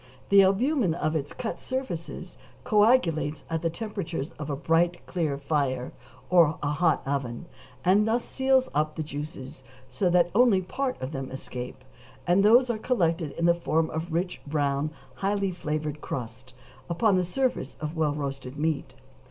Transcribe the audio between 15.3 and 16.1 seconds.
flavored